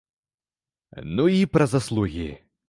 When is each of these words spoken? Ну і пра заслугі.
Ну 1.17 1.27
і 1.41 1.45
пра 1.57 1.69
заслугі. 1.75 2.27